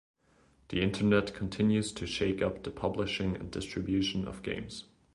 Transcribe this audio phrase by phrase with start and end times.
[0.69, 4.85] The internet continues to shake up the publishing and distribution of games.